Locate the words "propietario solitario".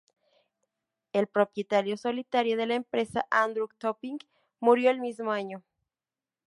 1.27-2.57